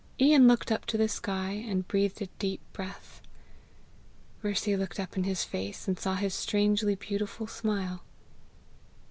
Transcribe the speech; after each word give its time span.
Ian 0.19 0.47
looked 0.47 0.71
up 0.71 0.87
to 0.87 0.97
the 0.97 1.07
sky, 1.07 1.51
and 1.51 1.87
breathed 1.87 2.23
a 2.23 2.27
deep 2.39 2.59
breath. 2.73 3.21
Mercy 4.41 4.75
looked 4.75 4.99
up 4.99 5.15
in 5.15 5.25
his 5.25 5.43
face, 5.43 5.87
and 5.87 5.99
saw 5.99 6.15
his 6.15 6.33
strangely 6.33 6.95
beautiful 6.95 7.45
smile. 7.45 8.01